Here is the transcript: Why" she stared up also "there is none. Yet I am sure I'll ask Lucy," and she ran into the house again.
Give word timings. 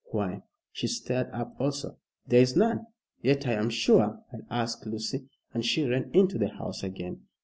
Why" 0.05 0.41
she 0.71 0.87
stared 0.87 1.29
up 1.29 1.55
also 1.59 1.99
"there 2.25 2.41
is 2.41 2.55
none. 2.55 2.87
Yet 3.21 3.45
I 3.45 3.51
am 3.53 3.69
sure 3.69 4.19
I'll 4.33 4.47
ask 4.49 4.83
Lucy," 4.87 5.29
and 5.53 5.63
she 5.63 5.85
ran 5.87 6.09
into 6.11 6.39
the 6.39 6.49
house 6.49 6.81
again. 6.81 7.27